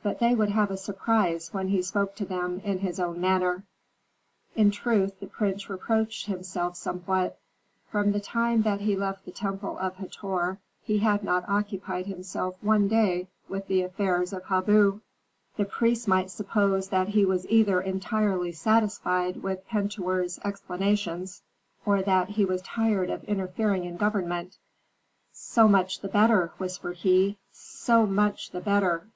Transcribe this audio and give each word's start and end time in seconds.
But 0.00 0.20
they 0.20 0.32
would 0.32 0.50
have 0.50 0.70
a 0.70 0.76
surprise 0.76 1.52
when 1.52 1.66
he 1.70 1.82
spoke 1.82 2.14
to 2.14 2.24
them 2.24 2.60
in 2.60 2.78
his 2.78 3.00
own 3.00 3.20
manner." 3.20 3.64
In 4.54 4.70
truth 4.70 5.18
the 5.18 5.26
prince 5.26 5.68
reproached 5.68 6.26
himself 6.26 6.76
somewhat. 6.76 7.40
From 7.90 8.12
the 8.12 8.20
time 8.20 8.62
that 8.62 8.82
he 8.82 8.94
left 8.94 9.24
the 9.24 9.32
temple 9.32 9.76
of 9.78 9.96
Hator 9.96 10.60
he 10.84 10.98
had 10.98 11.24
not 11.24 11.48
occupied 11.48 12.06
himself 12.06 12.54
one 12.60 12.86
day 12.86 13.26
with 13.48 13.66
the 13.66 13.82
affairs 13.82 14.32
of 14.32 14.44
Habu. 14.44 15.00
The 15.56 15.64
priests 15.64 16.06
might 16.06 16.30
suppose 16.30 16.90
that 16.90 17.08
he 17.08 17.24
was 17.24 17.44
either 17.48 17.80
entirely 17.80 18.52
satisfied 18.52 19.42
with 19.42 19.66
Pentuer's 19.66 20.38
explanations, 20.44 21.42
or 21.84 22.02
that 22.02 22.28
he 22.28 22.44
was 22.44 22.62
tired 22.62 23.10
of 23.10 23.24
interfering 23.24 23.82
in 23.84 23.96
government. 23.96 24.58
"So 25.32 25.66
much 25.66 26.02
the 26.02 26.08
better!" 26.08 26.52
whispered 26.58 26.98
he. 26.98 27.36
"So 27.50 28.06
much 28.06 28.52
the 28.52 28.60
better!" 28.60 29.08